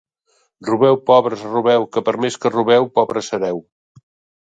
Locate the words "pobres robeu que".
1.09-2.05